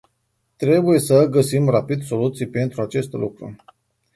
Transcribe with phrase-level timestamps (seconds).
[0.57, 3.55] Trebuie să găsim rapid soluții pentru acest lucru.